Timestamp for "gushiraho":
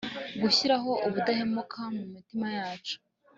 0.41-0.91